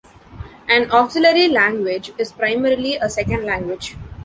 [0.67, 3.95] An auxiliary language is primarily a second language.